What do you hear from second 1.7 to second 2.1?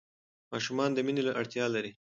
لري.